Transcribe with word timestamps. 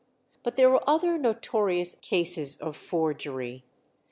But 0.41 0.55
there 0.55 0.67
were 0.67 0.83
other 0.89 1.15
notorious 1.15 1.93
cases 1.93 2.57
of 2.57 2.75
forgery. 2.75 3.65